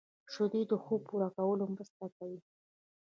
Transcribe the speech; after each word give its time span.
شیدې 0.33 0.61
د 0.69 0.73
خوب 0.83 1.01
پوره 1.09 1.29
کولو 1.37 1.65
مرسته 1.73 2.05
کوي 2.17 2.39